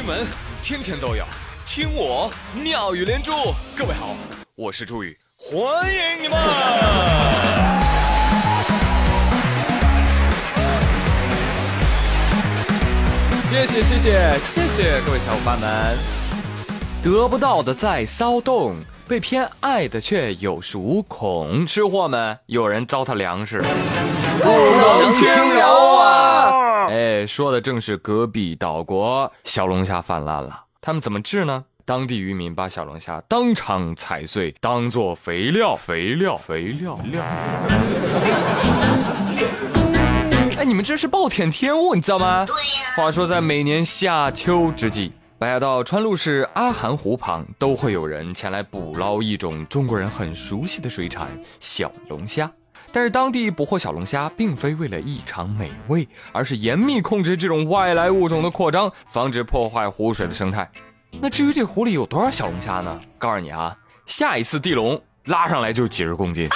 [0.00, 0.26] 新闻
[0.62, 1.22] 天天都有，
[1.66, 3.32] 听我妙语连珠。
[3.76, 4.16] 各位好，
[4.54, 5.60] 我是朱宇，欢
[5.94, 6.38] 迎你们！
[13.50, 15.98] 谢谢谢谢谢谢各位小伙伴们。
[17.02, 21.66] 得不到的在骚动，被偏爱的却有恃无恐。
[21.66, 23.62] 吃货们，有人糟蹋粮食，
[24.40, 25.99] 不能轻饶啊！
[27.30, 30.64] 说的正是隔壁岛国小龙虾泛滥了。
[30.80, 31.64] 他们怎么治呢？
[31.84, 37.22] 当地渔民把小龙虾当场踩碎，当做肥料，肥料，肥料料。
[40.58, 42.44] 哎，你们这是暴殄天物，你知道吗？
[42.44, 42.96] 对呀。
[42.96, 51.28] 话说在每年夏秋之际，北海道川路市阿寒湖旁都会有人前来捕捞一种中国人很熟悉的水产
[51.60, 52.50] 小龙虾。
[52.92, 60.70] 但是当地捕获小龙虾并非为了异常美味，而是严密控制这种外来物种的扩张，防止破坏湖水的生态。
[61.20, 63.00] 那至于这湖里有多少小龙虾呢？
[63.18, 66.48] 告诉你啊，下一次地龙拉上来就几十公斤。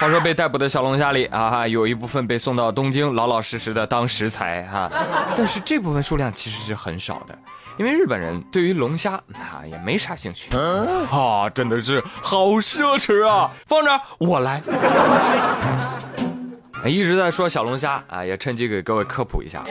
[0.00, 4.90] 话说被逮捕的小龙虾里啊，有一部分被送到东京，老老实实的当食材哈。
[5.36, 7.38] 但是这部分数量其实是很少的，
[7.78, 13.50] 因为日本人对于龙虾啊也没啥兴趣啊，真的是好奢侈啊！
[13.66, 14.60] 放着我来。
[16.84, 19.64] 一直在说小龙虾啊，也趁机给各位科普一下，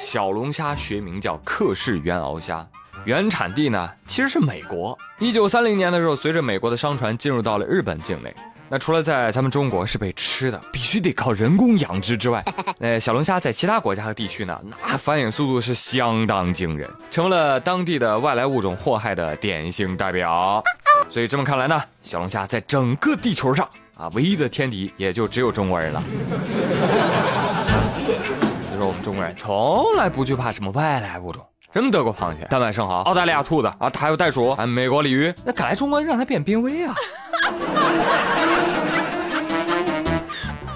[0.00, 2.66] 小龙虾学名叫克氏原螯虾。
[3.04, 4.98] 原产地呢其实是美国。
[5.20, 8.34] 一九三零年的时候，随着美国的商船进入到了日本境内，
[8.70, 12.44] 那除了在咱们中国是被吃的，必须得靠人工养殖之外，
[12.80, 20.62] 呃，小龙虾在其他国家和地区呢，那繁衍速度是相当惊人，成了当地的外来物种祸害的典型代表。
[21.08, 23.66] 所以这么看来呢，小龙虾在整个地球上
[23.96, 26.02] 啊，唯一的天敌也就只有中国人了。
[28.70, 31.42] 就说我们中国人从来不惧怕什么外来物种。
[31.72, 36.94] 什么德国螃蟹、丹麦生蚝、澳大利亚兔子啊，还有袋鼠啊，美国鲤鱼，那赶来中国让它变濒危啊，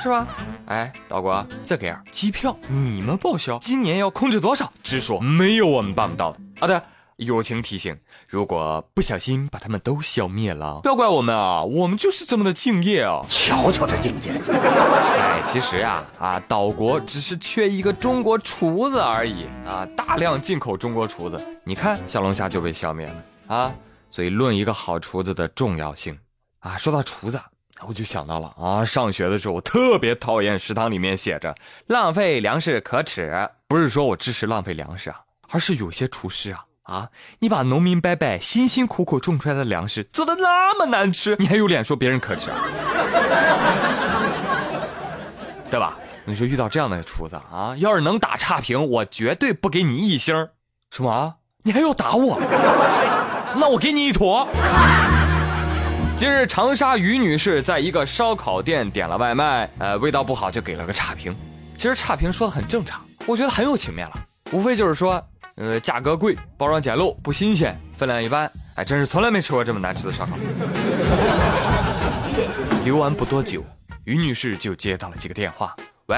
[0.00, 0.26] 是吧？
[0.66, 4.72] 哎，岛国这个样，机票你们报销，今年要控制多少？
[4.82, 6.66] 直说没有我们办不到的啊！
[6.66, 6.80] 对。
[7.16, 7.98] 友情提醒：
[8.28, 11.64] 如果不小心把他们都消灭了，不要怪我们啊！
[11.64, 13.20] 我们就是这么的敬业啊！
[13.28, 14.30] 瞧瞧这境界！
[14.30, 19.84] 哎，其实呀，啊，岛国只是缺一个中国厨子而已啊！
[19.96, 23.74] 大量进口中国厨子，你看小龙虾就被消灭了啊！
[24.12, 26.16] 所以论一个好厨子的重要性
[26.60, 27.40] 啊，说到厨子，
[27.86, 31.54] 我就想到了啊，上学的时候我特别讨厌食堂里面写着
[31.86, 36.64] “浪费粮食可耻”，不是说我支持浪费粮食啊，而是有些厨师啊。
[36.88, 37.06] 啊！
[37.40, 42.48] 你把农民伯伯辛辛苦苦种出来的粮食做的那么难吃，你还有脸说别人可耻？
[45.70, 45.98] 对吧？
[46.24, 50.48] 你说遇到这样的厨子啊，要是能打差评，我绝对不给你一星。
[50.90, 51.34] 什么？
[51.62, 52.40] 你还要打我？
[53.60, 54.48] 那我给你一坨。
[56.18, 61.32] 今日长沙于女士在一个烧烤店点了外卖，呃，味道不好就给了个差评。
[61.76, 64.14] 其实差评说的很正常，我觉得很有情面了。
[64.50, 65.24] 无非就是说，
[65.54, 68.50] 呃，价格贵，包装简陋，不新鲜，分量一般。
[68.74, 70.32] 哎，真是从来没吃过这么难吃的烧烤。
[72.84, 73.64] 留完不多久，
[74.02, 75.72] 于女士就接到了几个电话。
[76.06, 76.16] 喂，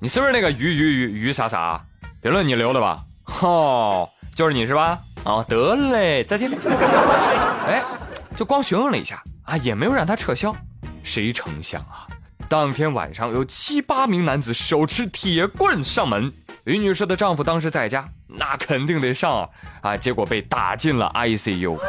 [0.00, 1.78] 你是不是那个于于于于啥啥？
[2.22, 3.00] 评论你留的吧？
[3.42, 4.98] 哦，就是你是吧？
[5.24, 6.50] 哦，得嘞，再见。
[6.50, 7.82] 哎，
[8.38, 10.54] 就光询问了一下啊，也没有让他撤销。
[11.02, 12.06] 谁成想啊，
[12.48, 16.32] 当天晚上有七八名男子手持铁棍上门。
[16.64, 19.50] 于女士的丈夫当时在家，那肯定得上
[19.82, 19.96] 啊！
[19.96, 21.80] 结果被打进了 ICU。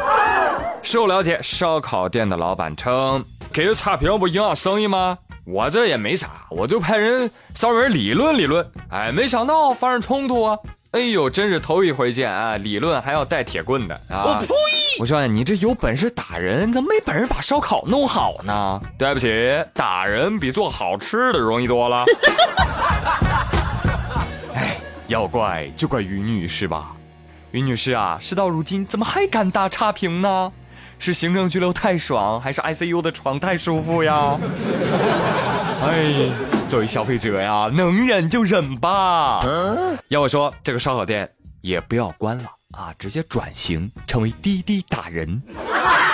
[0.82, 5.18] 事后了解，烧烤店的老板称给个差评不影响生意吗？
[5.44, 8.68] 我这也没啥，我就派人上门理论理论。
[8.88, 10.58] 哎，没想到发生冲突啊！
[10.92, 12.56] 哎呦，真是头一回见啊！
[12.56, 14.40] 理论还要带铁棍的啊！
[14.40, 14.52] 我呸！
[14.98, 18.80] 我说你这有本事打人，怎么没本事把烧烤弄好呢？
[18.98, 19.28] 对不起，
[19.72, 22.04] 打人比做好吃的容易多了。
[24.52, 24.76] 哎
[25.06, 26.90] 要怪就怪于女士吧，
[27.52, 30.50] 于女士啊，事到如今怎么还敢打差评呢？
[30.98, 34.36] 是行政拘留太爽，还是 ICU 的床太舒服呀？
[35.82, 36.30] 哎，
[36.70, 39.40] 作为消费者呀，能忍就忍吧。
[40.06, 41.28] 要我说，这个烧烤店
[41.62, 42.44] 也不要关了。
[42.70, 45.42] 啊，直接转型成为滴滴打人，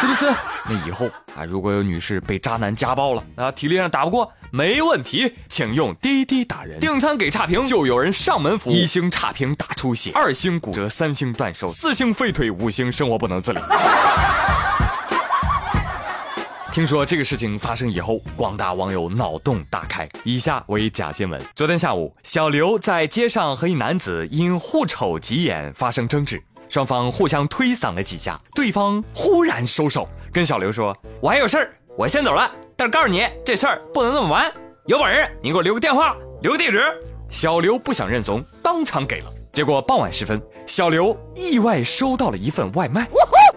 [0.01, 0.25] 是不是？
[0.65, 6.81] 那以后啊，如果有女士被渣男家暴了，啊，体力上打不过，没问题，请用滴滴打人。
[6.81, 8.73] 订餐给差评，就有人上门服务。
[8.73, 13.61] 一星差评打出血，二星骨折，三星断手，四星废腿，五星生活不能自理。
[16.77, 20.07] 听说这个事情发生以后，广大网友脑洞大开。
[20.25, 26.39] 以下为假新闻：昨天下午，小刘在街上和一男子因互瞅几眼发生争执，
[26.69, 32.53] 双方互相推搡了几下，对方忽然收手，跟小刘说：“我还有事儿，我先走了。
[32.77, 34.53] 但是告诉你，这事儿不能这么完，
[34.85, 36.83] 有本事你给我留个电话，留个地址。”
[37.33, 39.33] 小刘不想认怂，当场给了。
[39.51, 43.09] 结果傍晚时分，小刘意外收到了一份外卖。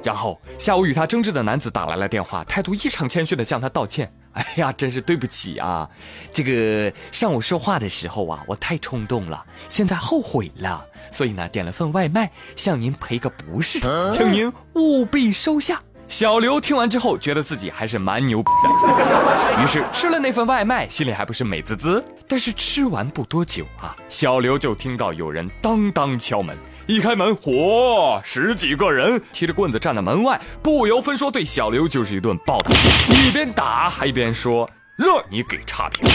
[0.04, 4.12] 然后下午与他争执的男子打来了电话，态度异常谦逊的向他道歉。
[4.34, 5.90] 哎呀，真是对不起啊！
[6.32, 13.80] 这个上午说话的时候啊，我太冲动了，现在后悔了，所以呢点了份外卖向您赔个不是，
[14.14, 15.82] 请您务必收下。
[16.08, 22.04] 小刘听完之后，觉得自己还是蛮牛逼的，于是吃了那份外卖，心里还不是美滋滋。
[22.28, 26.56] 但是吃完不多久啊，小刘就听到有人当当敲门。
[26.90, 32.72] 一开门，嚯，十几个人提着棍子站在门外，不由分说对小刘就是一顿暴打，
[33.14, 36.10] 一边打还一边说：“让你给差评。”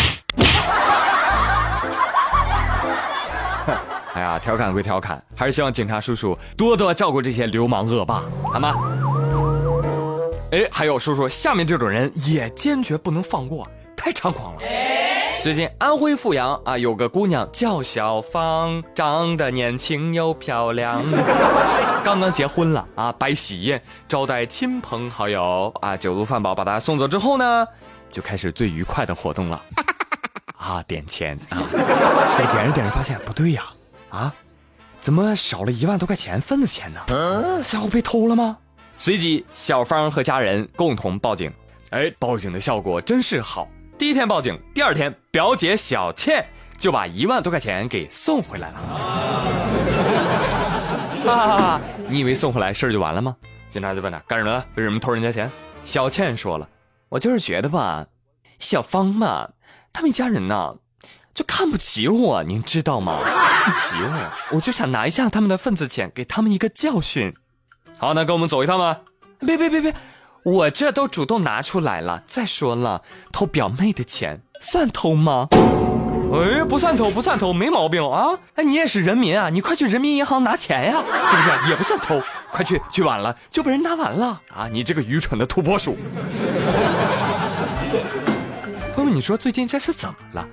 [4.15, 8.75] 哎呀，调侃归调侃，还是希望警察叔叔多多照顾这些流氓恶霸，好吗？
[10.51, 13.65] 哎，还有叔叔，下面这种人也坚决不能放过，
[13.97, 14.61] 太猖狂了。
[15.45, 21.05] 最近安徽阜阳啊，有个姑娘叫小芳，长得年轻又漂亮，
[22.03, 27.67] 刚刚结婚了啊，摆喜宴招待亲朋好友啊，酒足饭饱把她送走之后呢，
[28.09, 29.63] 就开始最愉快的活动了
[30.57, 33.65] 啊，点钱啊，这点着点着发现不对呀，
[34.09, 34.33] 啊，
[35.03, 37.63] 怎么少了一万多块钱份子钱呢？
[37.63, 38.57] 小虎被偷了吗？
[38.97, 41.53] 随即小芳和家人共同报警，
[41.91, 43.69] 哎，报警的效果真是好。
[44.05, 46.47] 第一天报警，第二天表姐小倩
[46.77, 48.77] 就把一万多块钱给送回来了。
[51.33, 51.81] 啊！
[52.07, 53.35] 你以为送回来事儿就完了吗？
[53.71, 54.63] 警察就问他干什么？
[54.75, 55.51] 为什么偷人家钱？
[55.85, 56.69] 小倩说了，
[57.09, 58.05] 我就是觉得吧，
[58.59, 59.49] 小芳嘛，
[59.91, 60.75] 他们一家人呐，
[61.33, 63.21] 就看不起我，您知道吗？
[63.25, 67.33] 看不起我，我就想拿一下他们的份子钱，给他们一个教训。
[67.99, 69.01] 好，那跟我们走一趟吧。
[69.41, 69.95] 别别别别！
[70.45, 72.23] 我这都主动拿出来了。
[72.27, 73.03] 再说了，
[73.33, 75.49] 偷表妹的钱算偷吗？
[76.33, 78.39] 哎，不算偷，不算偷，没毛病啊！
[78.57, 81.71] 哎，你也是人民啊，你快去人民银行拿钱呀，是不是？
[81.71, 82.21] 也不算偷，
[82.51, 84.69] 快去，去晚了就被人拿完了啊！
[84.71, 85.97] 你这个愚蠢的土拨鼠！
[88.95, 90.47] 朋友，你说最近这是怎么了？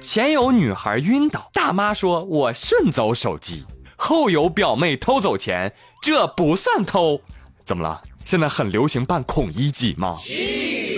[0.00, 3.64] 前有女孩晕倒，大妈说我顺走手机；
[3.96, 5.72] 后有表妹偷走钱，
[6.02, 7.20] 这不算偷，
[7.64, 8.02] 怎么了？
[8.24, 10.18] 现在很流行扮孔乙己吗？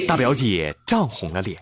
[0.06, 1.58] 大表姐涨红了脸，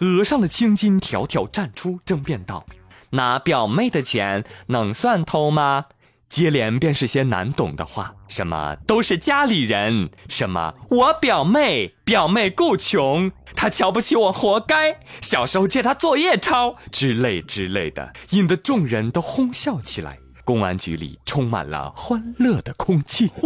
[0.00, 2.64] 额上的青筋条条绽出，争辩道
[3.10, 5.86] ：“拿表妹的钱能算偷吗？”
[6.26, 20.18] 接连便是些难懂的话，什么都是家里人，什么我表妹表妹够穷，她瞧不起我活该，小时候借她作业抄之类之类的，引得众人都哄笑起来。
[20.44, 23.30] 公安局里充满了欢乐的空气。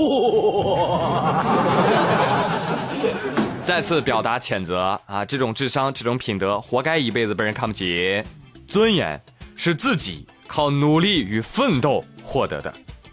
[3.65, 5.25] 再次表达谴责啊！
[5.25, 8.25] 这种智商、这种品德，活该一辈子被人看不起。
[8.67, 9.21] 尊严
[9.57, 12.73] 是自己靠努力与奋斗获得的，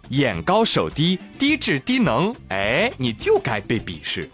[0.09, 4.29] 眼高手低、低智低能，哎，你就该被鄙视。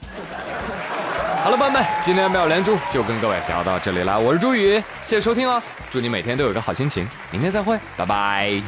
[1.44, 4.20] 好了，朋友们，今天妙连珠就跟各位聊到这里了。
[4.20, 5.60] 我是朱宇，谢谢收听哦！
[5.90, 8.62] 祝你每天都有个好心情，明天再会，拜拜。